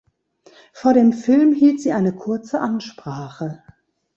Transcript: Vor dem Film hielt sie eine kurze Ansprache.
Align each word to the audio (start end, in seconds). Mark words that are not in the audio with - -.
Vor 0.73 0.93
dem 0.95 1.13
Film 1.13 1.53
hielt 1.53 1.79
sie 1.79 1.91
eine 1.93 2.15
kurze 2.15 2.59
Ansprache. 2.59 3.61